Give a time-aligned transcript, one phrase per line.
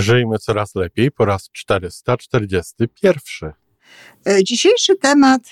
[0.00, 3.52] Żyjmy coraz lepiej po raz 441.
[4.28, 5.42] E, dzisiejszy temat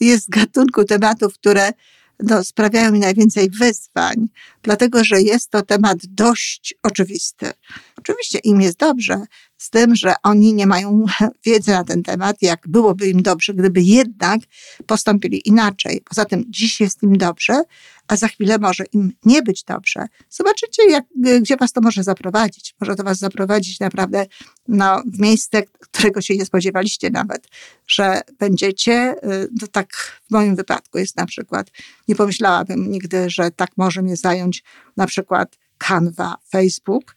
[0.00, 1.72] jest z gatunku tematów, które
[2.20, 4.26] no, sprawiają mi najwięcej wyzwań,
[4.62, 7.50] dlatego że jest to temat dość oczywisty.
[7.98, 9.24] Oczywiście im jest dobrze,
[9.58, 11.04] z tym, że oni nie mają
[11.46, 14.40] wiedzy na ten temat, jak byłoby im dobrze, gdyby jednak
[14.86, 16.00] postąpili inaczej.
[16.04, 17.62] Poza tym dziś jest im dobrze,
[18.08, 20.06] a za chwilę może im nie być dobrze.
[20.30, 21.04] Zobaczycie, jak,
[21.40, 22.74] gdzie was to może zaprowadzić.
[22.80, 24.26] Może to was zaprowadzić naprawdę
[24.68, 27.48] no, w miejsce, którego się nie spodziewaliście nawet,
[27.86, 29.92] że będziecie, y, to tak
[30.28, 31.70] w moim wypadku jest na przykład,
[32.08, 34.64] nie pomyślałabym nigdy, że tak może mnie zająć
[34.96, 37.16] na przykład Canva, Facebook,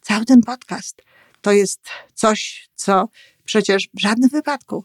[0.00, 1.02] cały ten podcast
[1.42, 1.80] to jest
[2.14, 3.08] coś, co
[3.44, 4.84] przecież w żadnym wypadku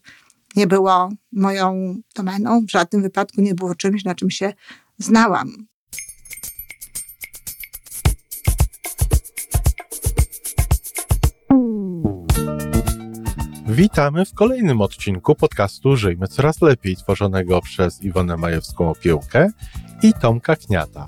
[0.55, 4.53] nie było moją domeną, w żadnym wypadku nie było czymś, na czym się
[4.97, 5.67] znałam.
[13.67, 19.49] Witamy w kolejnym odcinku podcastu Żyjmy Coraz Lepiej, tworzonego przez Iwonę Majewską-Opiełkę
[20.03, 21.07] i Tomka Kniata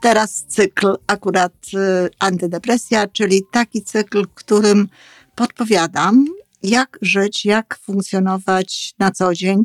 [0.00, 4.88] teraz cykl akurat e, antydepresja, czyli taki cykl, którym
[5.34, 6.26] podpowiadam,
[6.62, 9.64] jak żyć, jak funkcjonować na co dzień,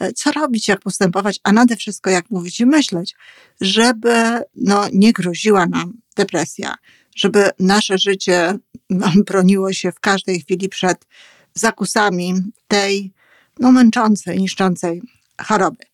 [0.00, 3.14] e, co robić, jak postępować, a nade wszystko jak mówić i myśleć,
[3.60, 6.74] żeby no, nie groziła nam depresja,
[7.16, 8.58] żeby nasze życie
[8.90, 11.06] no, broniło się w każdej chwili przed
[11.54, 12.34] zakusami
[12.68, 13.12] tej
[13.58, 15.02] no, męczącej, niszczącej
[15.42, 15.84] choroby.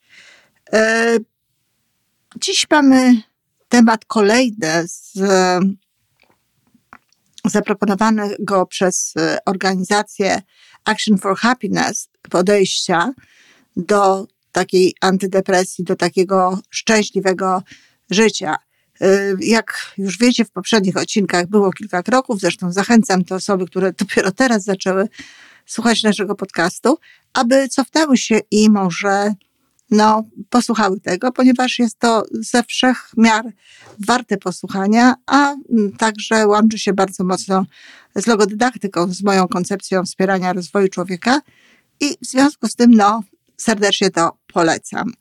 [2.37, 3.23] Dziś mamy
[3.69, 5.19] temat kolejny z
[7.45, 9.15] zaproponowanego przez
[9.47, 10.43] organizację
[10.85, 13.13] Action for Happiness podejścia
[13.77, 17.63] do takiej antydepresji, do takiego szczęśliwego
[18.11, 18.57] życia.
[19.41, 24.33] Jak już wiecie, w poprzednich odcinkach było kilka kroków, zresztą zachęcam te osoby, które dopiero
[24.33, 25.09] teraz zaczęły
[25.67, 26.99] słuchać naszego podcastu,
[27.33, 29.35] aby cofnęły się i może
[29.91, 33.45] no, posłuchały tego, ponieważ jest to ze wszech miar
[34.07, 37.67] warte posłuchania, a mm, także łączy się bardzo mocno
[38.17, 41.41] z logodydaktyką, z moją koncepcją wspierania rozwoju człowieka
[42.01, 43.23] i w związku z tym, no,
[43.57, 45.13] serdecznie to polecam.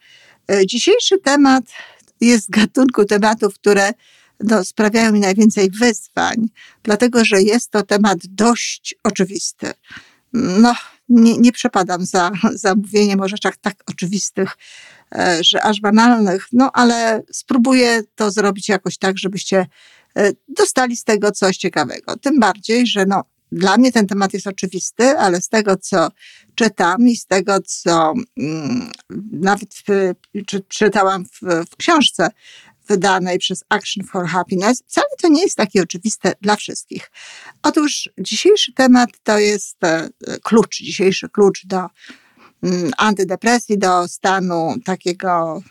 [0.51, 1.63] E, dzisiejszy temat
[2.21, 3.91] jest z gatunku tematów, które
[4.39, 6.49] no, sprawiają mi najwięcej wyzwań,
[6.83, 9.71] dlatego że jest to temat dość oczywisty.
[10.33, 10.75] No,
[11.09, 12.31] nie, nie przepadam za,
[12.63, 14.57] za mówieniem o rzeczach tak oczywistych,
[15.15, 19.65] e, że aż banalnych, no ale spróbuję to zrobić jakoś tak, żebyście
[20.17, 22.17] e, dostali z tego coś ciekawego.
[22.17, 26.07] Tym bardziej, że no, dla mnie ten temat jest oczywisty, ale z tego, co
[26.55, 28.91] czytam i z tego, co mm,
[29.31, 30.13] nawet w,
[30.45, 32.29] czy, czytałam w, w książce
[32.87, 37.11] wydanej przez Action for Happiness, wcale to nie jest takie oczywiste dla wszystkich.
[37.63, 40.09] Otóż dzisiejszy temat to jest e,
[40.43, 41.85] klucz, dzisiejszy klucz do
[42.63, 45.61] mm, antydepresji, do stanu takiego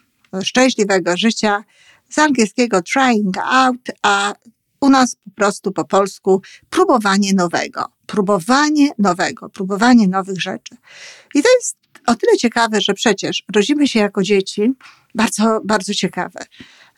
[0.45, 1.65] szczęśliwego życia.
[2.11, 4.35] Z angielskiego trying out, a
[4.81, 7.85] u nas po prostu po polsku próbowanie nowego.
[8.07, 10.77] Próbowanie nowego, próbowanie nowych rzeczy.
[11.35, 14.73] I to jest o tyle ciekawe, że przecież rodzimy się jako dzieci,
[15.15, 16.41] bardzo, bardzo ciekawe.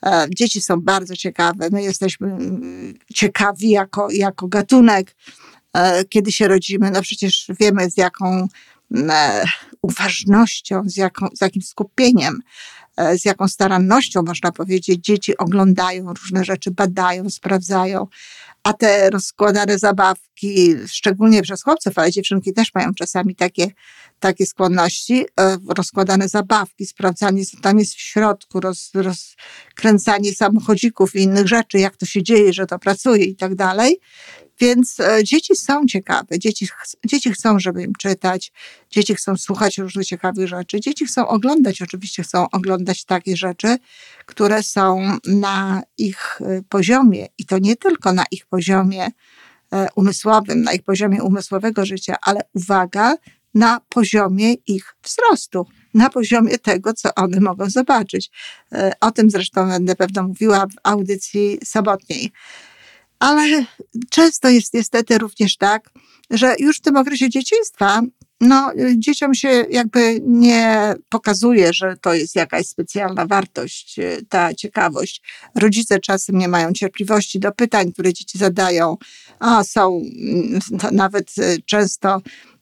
[0.06, 1.68] E, dzieci są bardzo ciekawe.
[1.72, 5.16] My jesteśmy mm, ciekawi jako, jako gatunek,
[5.72, 6.90] e, kiedy się rodzimy.
[6.90, 8.48] No przecież wiemy z jaką
[8.90, 9.44] mm, e,
[9.82, 12.40] uważnością, z, jaką, z jakim skupieniem,
[13.16, 18.06] z jaką starannością, można powiedzieć, dzieci oglądają różne rzeczy, badają, sprawdzają.
[18.62, 23.70] A te rozkładane zabawki, szczególnie przez chłopców, ale dziewczynki też mają czasami takie
[24.20, 31.22] takie skłonności, e, rozkładane zabawki, sprawdzanie, co tam jest w środku, roz, rozkręcanie samochodzików i
[31.22, 34.00] innych rzeczy, jak to się dzieje, że to pracuje i tak dalej.
[34.60, 36.68] Więc e, dzieci są ciekawe, dzieci,
[37.06, 38.52] dzieci chcą, żeby im czytać,
[38.90, 43.76] dzieci chcą słuchać różnych ciekawych rzeczy, dzieci chcą oglądać, oczywiście chcą oglądać takie rzeczy,
[44.26, 49.08] które są na ich e, poziomie i to nie tylko na ich poziomie
[49.94, 53.14] umysłowym, na ich poziomie umysłowego życia, ale uwaga,
[53.54, 58.30] na poziomie ich wzrostu, na poziomie tego, co one mogą zobaczyć.
[58.72, 62.32] E, o tym zresztą będę pewno mówiła w audycji sobotniej.
[63.18, 63.64] Ale
[64.10, 65.90] często jest niestety również tak,
[66.30, 68.02] że już w tym okresie dzieciństwa
[68.40, 75.22] no, dzieciom się jakby nie pokazuje, że to jest jakaś specjalna wartość, e, ta ciekawość.
[75.54, 78.96] Rodzice czasem nie mają cierpliwości do pytań, które dzieci zadają,
[79.38, 80.60] a są mm,
[80.92, 82.20] nawet e, często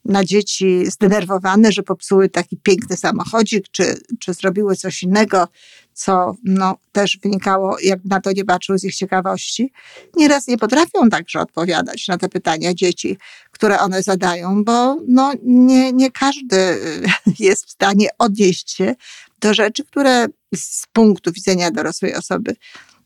[0.08, 5.49] na dzieci zdenerwowane, że popsuły taki piękny samochodzik, czy, czy zrobiły coś innego,
[5.93, 9.73] co no, też wynikało, jak na to nie patrzył, z ich ciekawości.
[10.17, 13.17] Nieraz nie potrafią także odpowiadać na te pytania dzieci,
[13.50, 16.81] które one zadają, bo no, nie, nie każdy
[17.38, 18.94] jest w stanie odnieść się
[19.41, 22.56] do rzeczy, które z punktu widzenia dorosłej osoby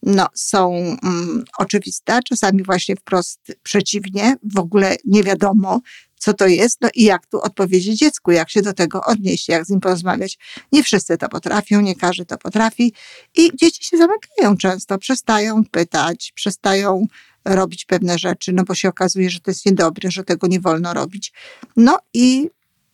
[0.03, 5.81] no, są mm, oczywiste, czasami właśnie wprost przeciwnie, w ogóle nie wiadomo,
[6.21, 9.65] co to jest, no i jak tu odpowiedzieć dziecku, jak się do tego odnieść, jak
[9.65, 10.39] z nim porozmawiać.
[10.73, 12.95] Nie wszyscy to potrafią, nie każdy to potrafi
[13.37, 17.07] i dzieci się zamykają często, przestają pytać, przestają
[17.45, 20.95] robić pewne rzeczy, no bo się okazuje, że to jest niedobre, że tego nie wolno
[20.95, 21.33] robić.
[21.77, 22.51] No i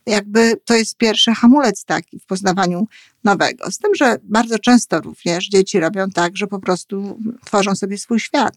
[0.07, 2.89] jakby to jest pierwszy hamulec taki w poznawaniu
[3.25, 3.71] nowego.
[3.71, 8.21] Z tym, że bardzo często również dzieci robią tak, że po prostu tworzą sobie swój
[8.21, 8.55] świat.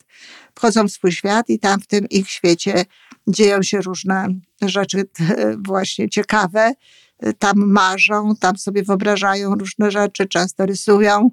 [0.55, 2.85] Wchodzą w swój świat i tam w tym ich świecie
[3.27, 4.27] dzieją się różne
[4.61, 5.03] rzeczy
[5.67, 6.73] właśnie ciekawe.
[7.39, 11.31] Tam marzą, tam sobie wyobrażają różne rzeczy, często rysują,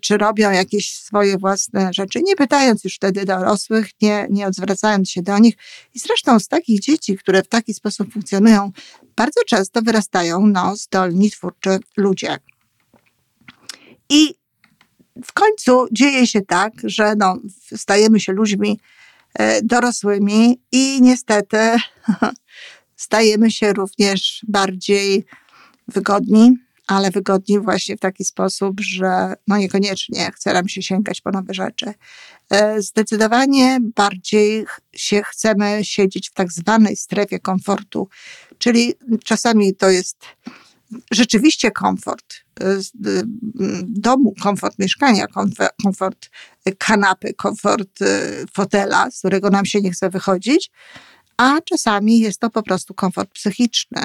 [0.00, 5.22] czy robią jakieś swoje własne rzeczy, nie pytając już wtedy dorosłych, nie, nie odwracając się
[5.22, 5.54] do nich.
[5.94, 8.72] I zresztą z takich dzieci, które w taki sposób funkcjonują,
[9.16, 12.36] bardzo często wyrastają no, zdolni, twórczy ludzie.
[14.10, 14.34] I
[15.24, 17.36] w końcu dzieje się tak, że no,
[17.76, 18.80] stajemy się ludźmi
[19.34, 21.58] e, dorosłymi i niestety
[22.96, 25.24] stajemy się również bardziej
[25.88, 31.30] wygodni, ale wygodni właśnie w taki sposób, że no niekoniecznie chce nam się sięgać po
[31.30, 31.94] nowe rzeczy.
[32.50, 38.08] E, zdecydowanie bardziej się chcemy siedzieć w tak zwanej strefie komfortu,
[38.58, 38.94] czyli
[39.24, 40.16] czasami to jest
[41.10, 42.64] rzeczywiście komfort e,
[43.82, 45.26] domu, komfort mieszkania,
[45.82, 46.30] komfort
[46.78, 48.06] kanapy, komfort e,
[48.52, 50.70] fotela, z którego nam się nie chce wychodzić,
[51.36, 54.04] a czasami jest to po prostu komfort psychiczny.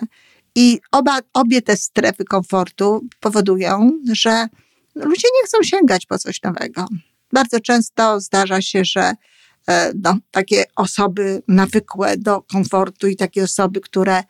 [0.56, 4.48] I oba, obie te strefy komfortu powodują, że
[4.96, 6.86] ludzie nie chcą sięgać po coś nowego.
[7.34, 9.14] Bardzo często zdarza się, że
[9.68, 14.24] e, no, takie osoby nawykłe do komfortu i takie osoby, które e,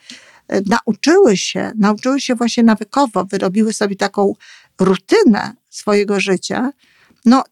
[0.62, 4.33] nauczyły się, nauczyły się właśnie nawykowo, wyrobiły sobie taką
[4.80, 6.71] rutynę swojego życia,
[7.25, 7.44] no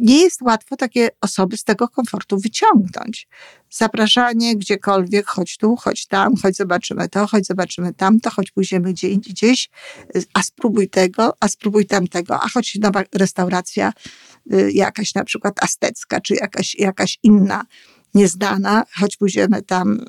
[0.00, 3.28] nie jest łatwo takie osoby z tego komfortu wyciągnąć.
[3.70, 9.08] Zapraszanie gdziekolwiek, chodź tu, chodź tam, chodź zobaczymy to, chodź zobaczymy tamto, chodź pójdziemy gdzie
[9.08, 9.70] indziej, gdzieś,
[10.34, 13.92] a spróbuj tego, a spróbuj tamtego, a chodź nowa restauracja,
[14.52, 17.64] y, jakaś na przykład aztecka, czy jakaś, jakaś inna
[18.14, 20.04] nieznana, choć pójdziemy tam,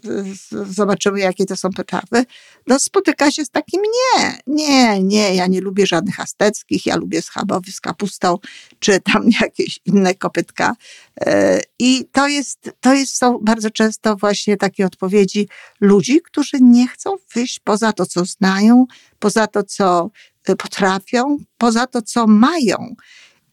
[0.70, 2.26] zobaczymy, jakie to są potrawy,
[2.68, 7.22] no spotyka się z takim nie, nie, nie, ja nie lubię żadnych azteckich, ja lubię
[7.22, 8.38] schabowy z kapustą,
[8.80, 10.76] czy tam jakieś inne kopytka.
[11.22, 15.48] E, I to jest, to jest, są bardzo często właśnie takie odpowiedzi
[15.82, 18.86] ludzi, którzy nie chcą wyjść poza to, co znają,
[19.20, 20.10] poza to, co
[20.58, 22.96] potrafią, poza to, co mają.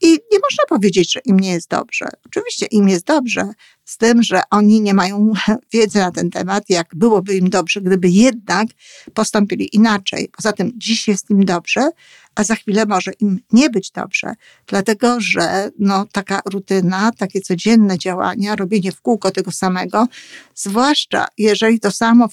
[0.00, 2.08] I nie można powiedzieć, że im nie jest dobrze.
[2.26, 3.52] Oczywiście im jest dobrze,
[3.84, 5.32] z tym, że oni nie mają
[5.72, 8.68] wiedzy na ten temat, jak byłoby im dobrze, gdyby jednak
[9.14, 10.28] postąpili inaczej.
[10.36, 11.90] Poza tym dziś jest im dobrze,
[12.38, 14.34] a za chwilę może im nie być dobrze,
[14.66, 20.08] dlatego że no, taka rutyna, takie codzienne działania, robienie w kółko tego samego,
[20.54, 22.28] zwłaszcza jeżeli to samo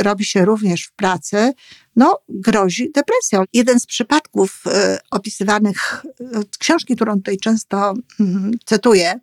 [0.00, 1.52] robi się również w pracy,
[1.96, 3.44] no, grozi depresją.
[3.52, 4.70] Jeden z przypadków y,
[5.10, 6.24] opisywanych, y,
[6.58, 8.24] książki, którą tutaj często y,
[8.64, 9.20] cytuję,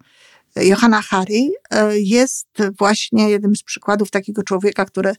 [0.55, 2.47] Johanna Hari e, jest
[2.77, 5.13] właśnie jednym z przykładów takiego człowieka, który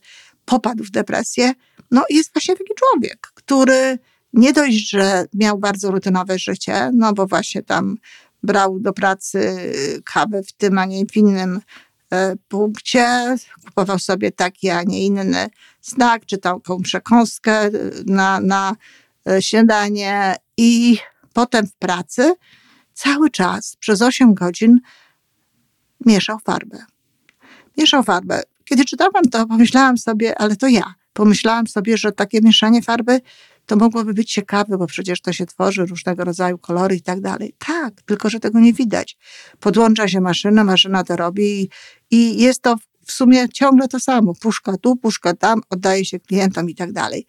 [0.44, 1.52] popadł w depresję.
[1.90, 3.98] No jest właśnie taki człowiek, który
[4.32, 7.96] nie dość, że miał bardzo rutynowe życie, no bo właśnie tam
[8.42, 9.56] brał do pracy
[10.04, 11.60] kawę w tym, a nie w innym
[12.12, 15.48] e, punkcie, kupował sobie taki, a nie inny
[15.82, 17.70] znak, czy taką przekąskę
[18.06, 18.76] na, na
[19.28, 20.98] e, śniadanie i
[21.32, 22.34] potem w pracy
[22.94, 24.80] cały czas przez 8 godzin
[26.06, 26.78] mieszał farbę.
[27.76, 28.42] Mieszał farbę.
[28.64, 30.94] Kiedy czytałam to, pomyślałam sobie, ale to ja.
[31.12, 33.20] Pomyślałam sobie, że takie mieszanie farby
[33.68, 37.54] to mogłoby być ciekawe, bo przecież to się tworzy różnego rodzaju kolory i tak dalej.
[37.58, 39.16] Tak, tylko że tego nie widać.
[39.60, 41.68] Podłącza się maszyna, maszyna to robi i,
[42.10, 44.34] i jest to w sumie ciągle to samo.
[44.40, 47.26] Puszka tu, puszka tam, oddaje się klientom i tak dalej.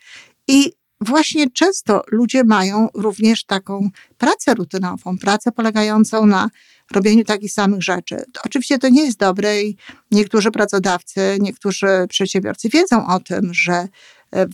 [0.48, 6.50] I właśnie często ludzie mają również taką pracę rutynową, pracę polegającą na
[6.91, 8.15] robieniu takich samych rzeczy.
[8.34, 9.77] To oczywiście to nie jest dobre i
[10.12, 13.88] niektórzy pracodawcy, niektórzy przedsiębiorcy wiedzą o tym, że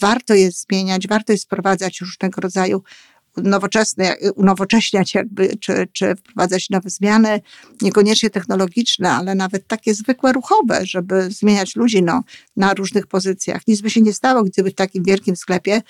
[0.02, 2.84] warto jest zmieniać, warto jest wprowadzać różnego rodzaju
[3.38, 7.42] nowoczesne, unowocześniać jakby, czy, czy wprowadzać nowe zmiany,
[7.82, 12.24] niekoniecznie technologiczne, ale nawet takie zwykłe ruchowe, żeby zmieniać ludzi no,
[12.56, 13.68] na różnych pozycjach.
[13.68, 15.82] Nic by się nie stało, gdyby w takim wielkim sklepie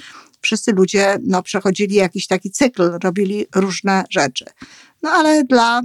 [0.42, 4.46] wszyscy ludzie no, przechodzili jakiś taki cykl, robili różne rzeczy.
[5.04, 5.82] No ale dla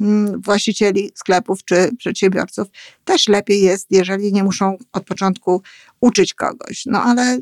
[0.00, 2.68] Mm, właścicieli sklepów czy przedsiębiorców
[3.04, 5.62] też lepiej jest, jeżeli nie muszą od początku
[6.00, 6.86] uczyć kogoś.
[6.86, 7.38] No ale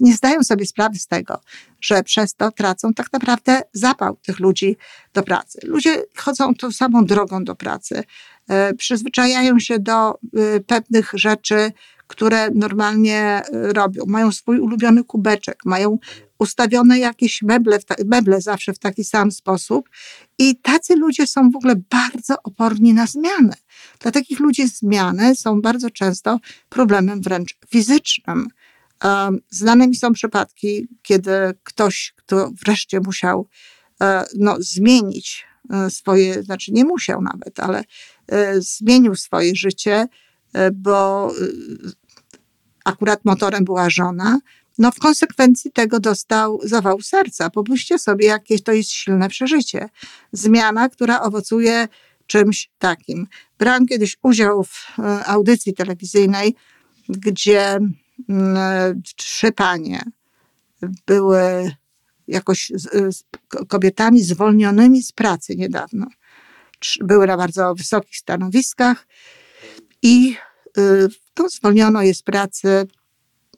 [0.00, 1.40] nie zdają sobie sprawy z tego,
[1.80, 4.76] że przez to tracą tak naprawdę zapał tych ludzi
[5.14, 5.58] do pracy.
[5.62, 8.04] Ludzie chodzą tą samą drogą do pracy,
[8.48, 10.16] e, przyzwyczajają się do e,
[10.66, 11.72] pewnych rzeczy,
[12.10, 14.04] które normalnie e, robią.
[14.06, 15.98] Mają swój ulubiony kubeczek, mają
[16.38, 19.88] ustawione jakieś meble, meble zawsze w taki sam sposób.
[20.38, 23.52] I tacy ludzie są w ogóle bardzo oporni na zmiany.
[23.98, 28.48] Dla takich ludzi zmiany są bardzo często problemem wręcz fizycznym.
[29.50, 31.30] Znane mi są przypadki, kiedy
[31.64, 33.48] ktoś, kto wreszcie musiał
[34.02, 37.84] e, no, zmienić e, swoje, znaczy nie musiał nawet, ale
[38.58, 40.06] zmienił swoje życie,
[40.72, 41.32] bo
[42.84, 44.38] akurat motorem była żona,
[44.78, 47.50] no w konsekwencji tego dostał zawał serca.
[47.50, 49.88] Pomyślcie sobie, jakie to jest silne przeżycie.
[50.32, 51.88] Zmiana, która owocuje
[52.26, 53.26] czymś takim.
[53.58, 56.54] Brałam kiedyś udział w e, audycji telewizyjnej,
[57.08, 57.78] gdzie
[58.28, 60.02] mm, trzy panie
[61.06, 61.72] były
[62.28, 63.24] jakoś z,
[63.68, 66.06] kobietami zwolnionymi z pracy niedawno.
[67.00, 69.06] Były na bardzo wysokich stanowiskach
[70.02, 70.36] i
[71.34, 72.86] to zwolniono je z pracy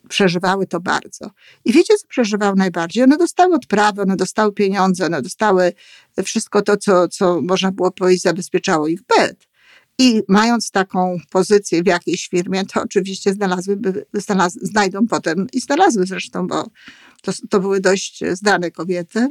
[0.08, 1.30] przeżywały to bardzo.
[1.64, 3.04] I wiecie, co przeżywały najbardziej?
[3.04, 5.72] One dostały odprawy, one dostały pieniądze, one dostały
[6.24, 9.48] wszystko to, co, co można było powiedzieć, zabezpieczało ich byt.
[9.98, 16.06] I mając taką pozycję w jakiejś firmie, to oczywiście znalazłyby, znalaz, znajdą potem i znalazły
[16.06, 16.70] zresztą, bo
[17.22, 19.28] to, to były dość zdane kobiety.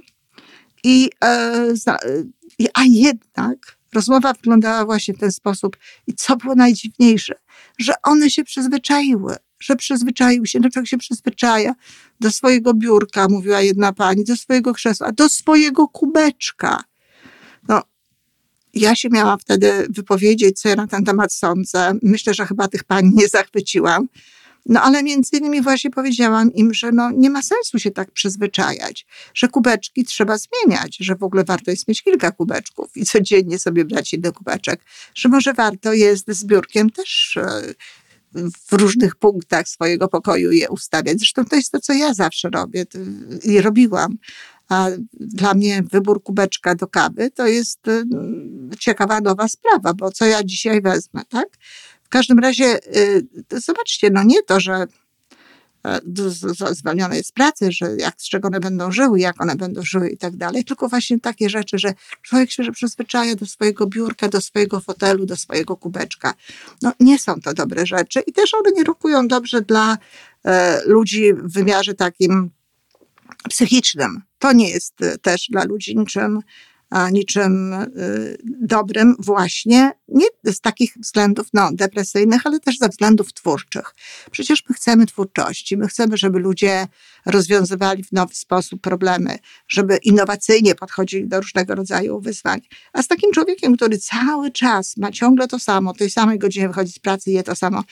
[0.83, 1.73] I, e,
[2.73, 3.57] a jednak
[3.95, 5.77] rozmowa wyglądała właśnie w ten sposób.
[6.07, 7.35] I co było najdziwniejsze,
[7.79, 11.75] że one się przyzwyczaiły że przyzwyczaił się, do czego się przyzwyczaja,
[12.19, 16.83] do swojego biurka, mówiła jedna pani, do swojego krzesła, do swojego kubeczka.
[17.67, 17.81] No,
[18.73, 21.93] ja się miałam wtedy wypowiedzieć, co ja na ten temat sądzę.
[22.01, 24.07] Myślę, że chyba tych pani nie zachwyciłam.
[24.65, 29.05] No ale między innymi właśnie powiedziałam im, że no, nie ma sensu się tak przyzwyczajać,
[29.33, 33.85] że kubeczki trzeba zmieniać, że w ogóle warto jest mieć kilka kubeczków i codziennie sobie
[33.85, 34.81] brać jeden kubeczek,
[35.15, 37.61] że może warto jest z biurkiem też e,
[38.67, 41.17] w różnych punktach swojego pokoju je ustawiać.
[41.17, 42.85] Zresztą to jest to, co ja zawsze robię
[43.43, 44.17] i robiłam.
[44.69, 48.03] A dla mnie wybór kubeczka do kawy to jest y,
[48.79, 51.47] ciekawa nowa sprawa, bo co ja dzisiaj wezmę, tak?
[52.11, 54.87] Każdym razie, y, zobaczcie, no nie to, że
[56.71, 60.17] zwolnione jest pracy, że jak, z czego one będą żyły, jak one będą żyły i
[60.17, 64.79] tak dalej, tylko właśnie takie rzeczy, że człowiek się przyzwyczaja do swojego biurka, do swojego
[64.79, 66.33] fotelu, do swojego kubeczka.
[66.81, 69.97] No nie są to dobre rzeczy i też one nie rokują dobrze dla
[70.45, 72.49] e, ludzi w wymiarze takim
[73.49, 74.21] psychicznym.
[74.39, 76.39] To nie jest e, też dla ludzi niczym
[77.11, 83.95] niczym y, dobrym właśnie, nie z takich względów no, depresyjnych, ale też ze względów twórczych.
[84.31, 86.87] Przecież my chcemy twórczości, my chcemy, żeby ludzie
[87.25, 92.61] rozwiązywali w nowy sposób problemy, żeby innowacyjnie podchodzili do różnego rodzaju wyzwań.
[92.93, 96.91] A z takim człowiekiem, który cały czas ma ciągle to samo, tej samej godzinie wychodzi
[96.91, 97.83] z pracy, je to samo,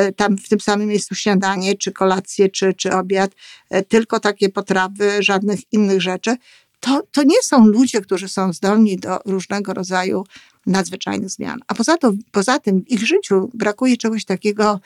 [0.00, 3.30] y, tam w tym samym miejscu śniadanie, czy kolację, czy, czy obiad,
[3.74, 6.36] y, tylko takie potrawy, żadnych innych rzeczy,
[6.80, 10.24] to, to nie są ludzie, którzy są zdolni do różnego rodzaju
[10.66, 11.60] nadzwyczajnych zmian.
[11.66, 14.80] A poza, to, poza tym w ich życiu brakuje czegoś takiego,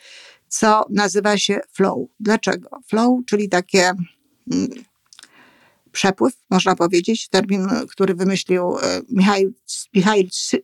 [0.49, 2.09] co nazywa się flow.
[2.21, 2.69] Dlaczego?
[2.89, 3.93] Flow, czyli takie
[4.53, 4.71] mm,
[5.93, 9.37] przepływ, można powiedzieć, termin, który wymyślił e, Michał,
[9.95, 10.17] Michał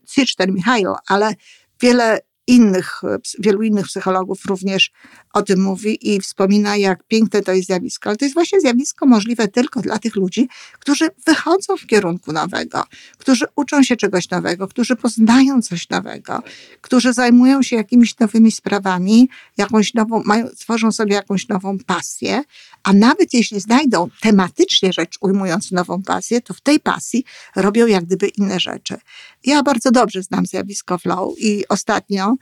[0.07, 1.35] Cyczter Michail, ale
[1.81, 3.01] wiele innych,
[3.39, 4.91] wielu innych psychologów również
[5.33, 8.09] o tym mówi i wspomina, jak piękne to jest zjawisko.
[8.11, 10.49] Ale to jest właśnie zjawisko możliwe tylko dla tych ludzi,
[10.79, 12.85] którzy wychodzą w kierunku nowego,
[13.19, 16.43] którzy uczą się czegoś nowego, którzy poznają coś nowego,
[16.81, 22.43] którzy zajmują się jakimiś nowymi sprawami, jakąś nową, mają, tworzą sobie jakąś nową pasję,
[22.83, 27.25] a nawet jeśli znajdą tematycznie rzecz ujmując nową pasję, to w tej pasji
[27.57, 28.97] robią jak gdyby inne rzeczy.
[29.45, 32.36] Ja bardzo dobrze znam zjawisko flow i ostatnio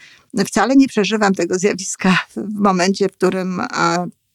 [0.46, 3.60] wcale nie przeżywam tego zjawiska w momencie, w którym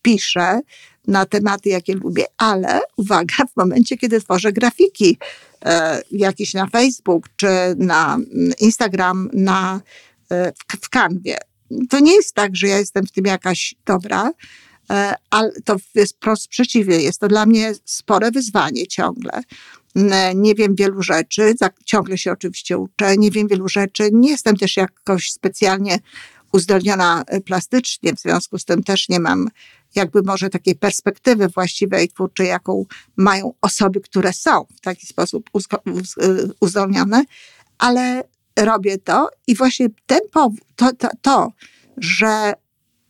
[0.02, 0.60] piszę
[1.08, 5.18] na tematy, jakie lubię, ale uwaga, w momencie, kiedy tworzę grafiki
[5.66, 7.48] e, jakieś na Facebook czy
[7.78, 9.82] na mm, Instagram, na,
[10.32, 11.38] e, w, w Canwie,
[11.90, 14.34] to nie jest tak, że ja jestem w tym jakaś dobra, e,
[15.30, 17.02] ale to jest prost przeciwnie.
[17.02, 19.42] Jest to dla mnie spore wyzwanie ciągle.
[20.36, 21.54] Nie wiem wielu rzeczy,
[21.86, 24.10] ciągle się oczywiście uczę, nie wiem wielu rzeczy.
[24.14, 26.00] Nie jestem też jakoś specjalnie
[26.52, 29.50] uzdolniona e, plastycznie, w związku z tym też nie mam
[29.96, 32.86] jakby może takiej perspektywy właściwej twórczej, jaką
[33.18, 35.80] mają osoby, które są w taki sposób e,
[36.60, 37.24] uzdolnione,
[37.78, 38.24] ale
[38.60, 41.52] robię to i właśnie ten powód, to, to, to,
[41.98, 42.54] że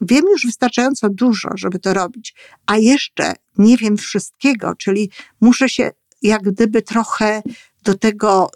[0.01, 5.91] wiem już wystarczająco dużo, żeby to robić, a jeszcze nie wiem wszystkiego, czyli muszę się
[6.21, 7.41] jak gdyby trochę
[7.83, 8.49] do tego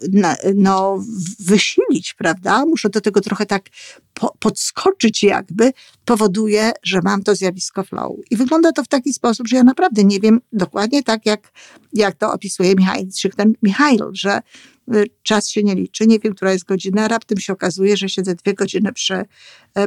[0.54, 0.98] no,
[1.40, 2.66] wysilić, prawda?
[2.66, 3.64] Muszę do tego trochę tak
[4.14, 5.72] po, podskoczyć jakby,
[6.04, 8.16] powoduje, że mam to zjawisko flow.
[8.30, 11.52] I wygląda to w taki sposób, że ja naprawdę nie wiem dokładnie tak, jak,
[11.92, 12.96] jak to opisuje Michał
[13.36, 14.40] ten Michail, że
[14.94, 18.34] y, czas się nie liczy, nie wiem, która jest godzina, raptem się okazuje, że siedzę
[18.34, 19.24] dwie godziny przy,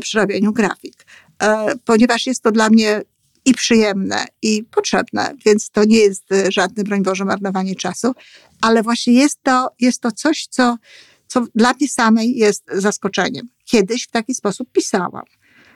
[0.02, 1.06] przy robieniu grafik.
[1.44, 3.02] E, ponieważ jest to dla mnie
[3.48, 8.16] i przyjemne, i potrzebne, więc to nie jest y, żadne, broń Boże, marnowanie czasu,
[8.62, 10.78] ale właśnie jest to, jest to coś, co,
[11.28, 13.48] co dla mnie samej jest zaskoczeniem.
[13.66, 15.24] Kiedyś w taki sposób pisałam.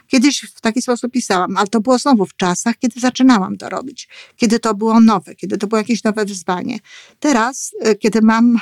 [0.07, 4.09] Kiedyś w taki sposób pisałam, ale to było znowu w czasach, kiedy zaczynałam to robić,
[4.35, 6.79] kiedy to było nowe, kiedy to było jakieś nowe wyzwanie.
[7.19, 8.57] Teraz, y, kiedy mam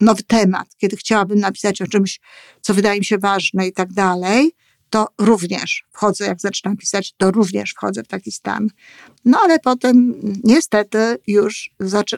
[0.00, 2.20] nowy temat, kiedy chciałabym napisać o czymś,
[2.60, 4.52] co wydaje mi się ważne i tak dalej,
[4.92, 8.68] to również wchodzę, jak zaczynam pisać, to również wchodzę w taki stan.
[9.24, 11.70] No ale potem niestety już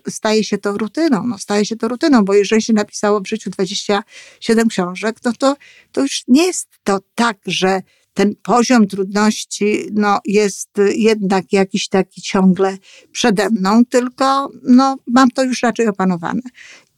[0.09, 1.27] staje się to rutyną.
[1.27, 5.57] No, staje się to rutyną, bo jeżeli się napisało w życiu 27 książek, no to,
[5.93, 7.83] to już nie jest to tak, że
[8.15, 12.79] ten poziom trudności no, jest jednak jakiś taki ciągle
[13.13, 16.43] przede mną, tylko no, mam to już raczej opanowane.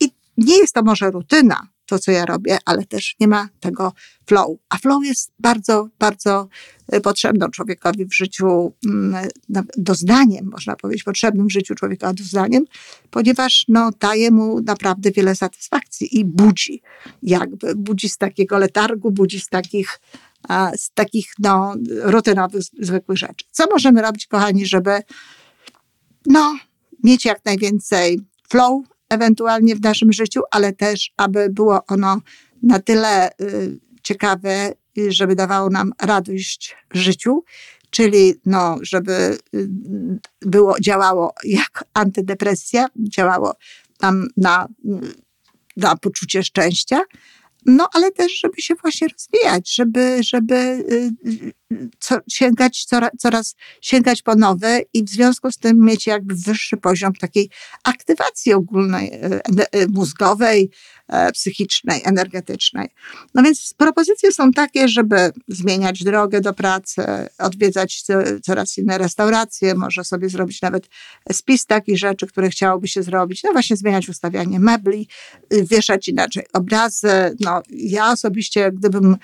[0.00, 3.92] I nie jest to może rutyna, to, co ja robię, ale też nie ma tego
[4.26, 4.58] flow.
[4.68, 6.48] A flow jest bardzo, bardzo
[6.88, 9.28] e, potrzebną człowiekowi w życiu, mm,
[9.76, 12.64] doznaniem, można powiedzieć, potrzebnym w życiu człowieka doznaniem,
[13.10, 16.82] ponieważ no, daje mu naprawdę wiele satysfakcji i budzi,
[17.22, 20.00] jakby budzi z takiego letargu, budzi z takich,
[20.76, 23.44] z takich no, rutynowych, zwykłych rzeczy.
[23.50, 25.00] Co możemy robić, kochani, żeby
[26.26, 26.58] no,
[27.04, 32.20] mieć jak najwięcej flow, ewentualnie w naszym życiu, ale też, aby było ono
[32.62, 34.72] na tyle y, ciekawe,
[35.08, 37.44] żeby dawało nam radość w życiu,
[37.90, 39.68] czyli no, żeby y,
[40.40, 43.54] było, działało jak antydepresja, działało
[44.00, 44.68] nam na,
[45.76, 47.00] na poczucie szczęścia,
[47.66, 51.52] no ale też, żeby się właśnie rozwijać, żeby, żeby y,
[51.98, 56.76] co, sięgać coraz, coraz sięgać po nowe i w związku z tym mieć jakby wyższy
[56.76, 57.50] poziom takiej
[57.84, 59.40] aktywacji ogólnej, e,
[59.72, 60.70] e, mózgowej,
[61.08, 62.88] e, psychicznej, energetycznej.
[63.34, 67.02] No więc propozycje są takie, żeby zmieniać drogę do pracy,
[67.38, 68.04] odwiedzać
[68.42, 70.88] coraz inne restauracje, może sobie zrobić nawet
[71.32, 75.08] spis takich rzeczy, które chciałoby się zrobić, no właśnie zmieniać ustawianie mebli,
[75.50, 77.36] wieszać inaczej obrazy.
[77.40, 79.16] No ja osobiście, gdybym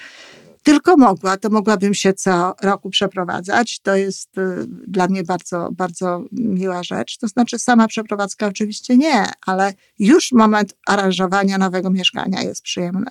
[0.62, 3.80] tylko mogła, to mogłabym się co roku przeprowadzać.
[3.80, 7.18] To jest y, dla mnie bardzo, bardzo miła rzecz.
[7.18, 13.10] To znaczy, sama przeprowadzka oczywiście nie, ale już moment aranżowania nowego mieszkania jest przyjemny.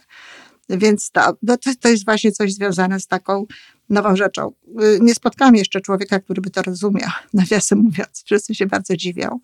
[0.69, 3.45] Więc to, to, to jest właśnie coś związane z taką
[3.89, 4.51] nową rzeczą.
[4.81, 8.23] Y, nie spotkałam jeszcze człowieka, który by to rozumiał, nawiasem mówiąc.
[8.25, 9.39] Wszyscy się bardzo dziwią.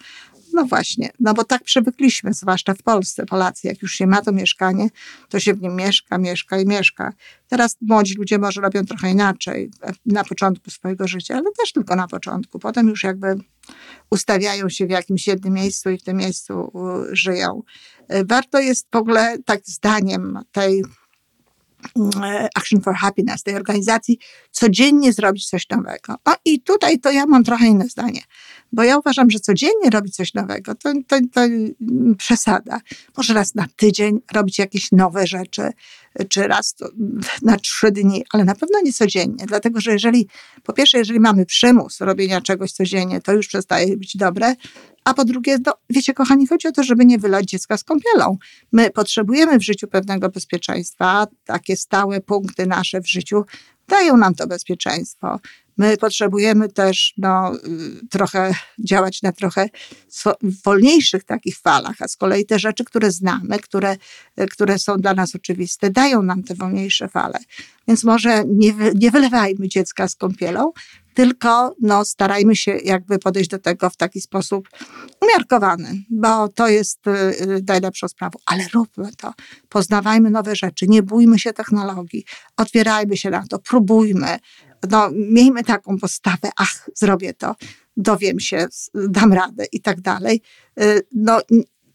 [0.57, 3.25] No właśnie, no bo tak przywykliśmy, zwłaszcza w Polsce.
[3.25, 4.89] Polacy, jak już się ma to mieszkanie,
[5.29, 7.13] to się w nim mieszka, mieszka i mieszka.
[7.47, 9.71] Teraz młodzi ludzie może robią trochę inaczej
[10.05, 12.59] na początku swojego życia, ale też tylko na początku.
[12.59, 13.35] Potem już jakby
[14.09, 16.71] ustawiają się w jakimś jednym miejscu i w tym miejscu
[17.11, 17.63] żyją.
[18.25, 21.06] Warto jest w ogóle, tak zdaniem tej E,
[22.55, 24.19] Action for Happiness, tej organizacji,
[24.51, 26.15] codziennie zrobić coś nowego.
[26.25, 28.21] O i tutaj to ja mam trochę inne zdanie,
[28.71, 31.41] bo ja uważam, że codziennie robić coś nowego to, to, to
[32.17, 32.81] przesada.
[33.17, 35.71] Może raz na tydzień robić jakieś nowe rzeczy,
[36.29, 36.75] czy raz
[37.41, 40.27] na trzy dni, ale na pewno nie codziennie, dlatego że jeżeli,
[40.63, 44.55] po pierwsze, jeżeli mamy przymus robienia czegoś codziennie, to już przestaje być dobre,
[45.07, 48.37] a po drugie, no, wiecie, kochani, chodzi o to, żeby nie wylać dziecka z kąpielą.
[48.71, 53.45] My potrzebujemy w życiu pewnego bezpieczeństwa, takie stałe punkty nasze w życiu
[53.87, 55.39] dają nam to bezpieczeństwo.
[55.77, 59.69] My potrzebujemy też no, y, trochę działać na trochę
[60.65, 63.95] wolniejszych takich falach, a z kolei te rzeczy, które znamy, które,
[64.41, 67.39] y, które są dla nas oczywiste, dają nam te wolniejsze fale.
[67.87, 70.71] Więc może nie, nie wylewajmy dziecka z kąpielą,
[71.17, 74.69] tylko no, starajmy się jakby podejść do tego w taki sposób
[75.21, 78.39] umiarkowany, bo to jest y, y, najlepszą sprawą.
[78.45, 79.33] Ale róbmy to,
[79.69, 82.25] poznawajmy nowe rzeczy, nie bójmy się technologii,
[82.57, 84.39] otwierajmy się na to, próbujmy,
[84.89, 87.55] no, miejmy taką postawę, ach, zrobię to,
[87.97, 90.41] dowiem się, dam radę i tak dalej.
[90.81, 91.39] Y, no,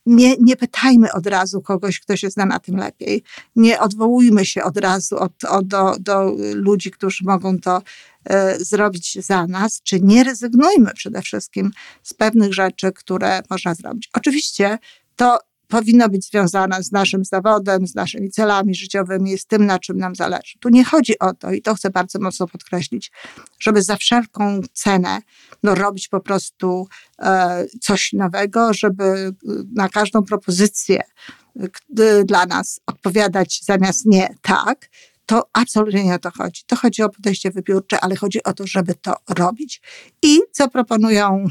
[0.07, 3.23] nie, nie pytajmy od razu kogoś, kto się zna na tym lepiej.
[3.57, 7.83] Nie odwołujmy się od razu od, od, do, do ludzi, którzy mogą to
[8.25, 11.71] e, zrobić za nas, czy nie rezygnujmy przede wszystkim
[12.03, 14.11] z pewnych rzeczy, które można zrobić.
[14.13, 14.79] Oczywiście
[15.17, 15.39] to
[15.73, 20.15] powinno być związane z naszym zawodem, z naszymi celami życiowymi, z tym, na czym nam
[20.15, 20.59] zależy.
[20.61, 23.13] Tu nie chodzi o to, i to chcę bardzo mocno podkreślić,
[23.61, 25.19] żeby za wszelką cenę
[25.63, 29.33] no, robić po prostu e, coś nowego, żeby e,
[29.75, 31.03] na każdą propozycję
[31.57, 34.89] e, dla nas odpowiadać zamiast nie tak,
[35.27, 36.63] to absolutnie nie o to chodzi.
[36.67, 39.83] To chodzi o podejście wybiórcze, ale chodzi o to, żeby to robić.
[40.23, 41.45] I co proponują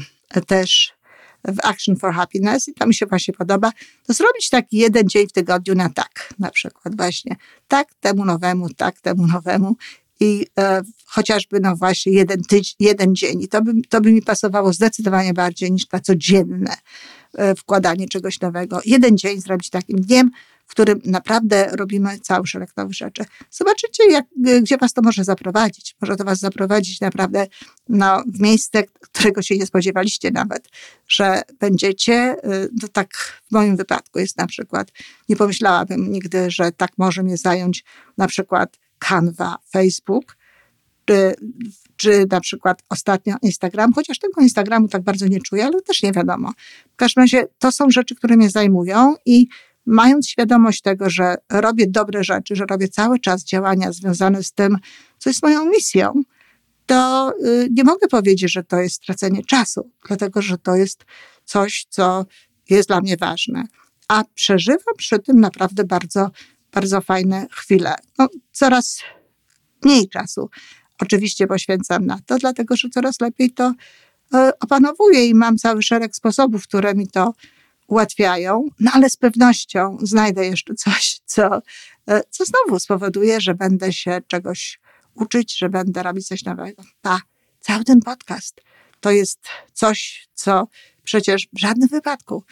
[0.46, 1.01] też
[1.44, 3.72] w Action for Happiness i to mi się właśnie podoba,
[4.06, 7.36] to zrobić taki jeden dzień w tygodniu na tak, na przykład właśnie
[7.68, 9.76] tak temu nowemu, tak temu nowemu
[10.20, 14.22] i e, chociażby no właśnie jeden, tydzień, jeden dzień i to by, to by mi
[14.22, 16.76] pasowało zdecydowanie bardziej niż to codzienne
[17.34, 18.80] e, wkładanie czegoś nowego.
[18.84, 20.30] Jeden dzień zrobić takim dniem,
[20.66, 23.24] w którym naprawdę robimy cały szereg nowych rzeczy.
[23.50, 24.24] Zobaczycie, jak,
[24.62, 25.96] gdzie was to może zaprowadzić.
[26.00, 27.46] Może to was zaprowadzić naprawdę
[27.88, 30.68] no, w miejsce, którego się nie spodziewaliście nawet,
[31.08, 33.14] że będziecie, y, no tak
[33.48, 34.92] w moim wypadku jest na przykład,
[35.28, 37.84] nie pomyślałabym nigdy, że tak może mnie zająć
[38.18, 40.36] na przykład Canva, Facebook,
[41.04, 41.34] czy,
[41.96, 46.12] czy na przykład ostatnio Instagram, chociaż tego Instagramu tak bardzo nie czuję, ale też nie
[46.12, 46.52] wiadomo.
[46.92, 49.48] W każdym razie to są rzeczy, które mnie zajmują i
[49.86, 54.78] mając świadomość tego, że robię dobre rzeczy, że robię cały czas działania związane z tym,
[55.18, 56.22] co jest moją misją,
[56.86, 61.04] to y, nie mogę powiedzieć, że to jest stracenie czasu, dlatego że to jest
[61.44, 62.26] coś, co
[62.70, 63.64] jest dla mnie ważne.
[64.08, 66.30] A przeżywam przy tym naprawdę bardzo,
[66.72, 67.94] bardzo fajne chwile.
[68.18, 69.00] No, coraz
[69.84, 70.50] mniej czasu
[71.00, 73.68] oczywiście poświęcam na to, dlatego że coraz lepiej to
[74.34, 77.34] y, opanowuję i mam cały szereg sposobów, które mi to
[77.92, 81.62] ułatwiają, no ale z pewnością znajdę jeszcze coś, co,
[82.08, 84.80] e, co znowu spowoduje, że będę się czegoś
[85.14, 86.82] uczyć, że będę robić coś nowego.
[87.02, 87.20] Pa,
[87.60, 88.60] cały ten podcast
[89.00, 89.38] to jest
[89.72, 90.68] coś, co
[91.02, 92.44] przecież w żadnym wypadku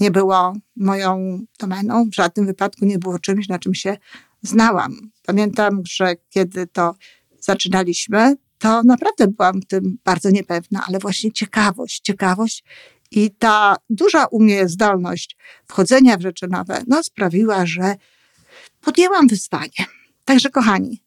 [0.00, 3.96] nie było moją domeną, w żadnym wypadku nie było czymś, na czym się
[4.42, 5.10] znałam.
[5.26, 6.94] Pamiętam, że kiedy to
[7.40, 12.64] zaczynaliśmy, to naprawdę byłam tym bardzo niepewna, ale właśnie ciekawość, ciekawość
[13.12, 17.96] i ta duża u mnie zdolność wchodzenia w rzeczy nowe, no sprawiła, że
[18.80, 19.86] podjęłam wyzwanie.
[20.24, 21.02] Także kochani,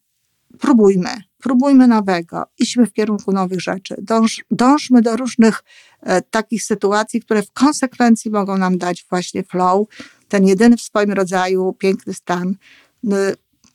[0.59, 5.63] próbujmy, próbujmy nowego, idźmy w kierunku nowych rzeczy, Dąż, dążmy do różnych
[6.01, 9.87] e, takich sytuacji, które w konsekwencji mogą nam dać właśnie flow,
[10.27, 12.55] ten jedyny w swoim rodzaju piękny stan,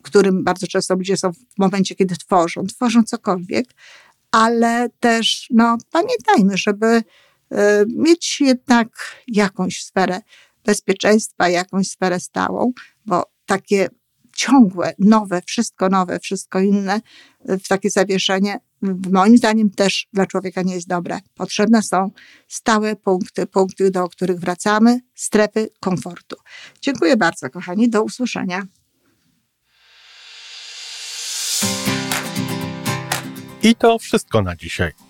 [0.03, 3.67] którym bardzo często ludzie są w momencie, kiedy tworzą, tworzą cokolwiek,
[4.31, 7.03] ale też no, pamiętajmy, żeby
[7.97, 8.89] mieć jednak
[9.29, 10.21] jakąś sferę
[10.65, 12.73] bezpieczeństwa, jakąś sferę stałą,
[13.07, 13.89] bo takie
[14.37, 17.01] ciągłe, nowe, wszystko nowe, wszystko inne,
[17.49, 18.61] e, w takie zawieszenie,
[19.11, 21.19] moim zdaniem też dla człowieka nie jest dobre.
[21.35, 22.11] Potrzebne są
[22.49, 26.37] stałe punkty, punkty, do których wracamy, strefy komfortu.
[26.81, 27.89] Dziękuję bardzo, kochani.
[27.89, 28.63] Do usłyszenia.
[33.63, 35.10] I to wszystko na dzisiaj.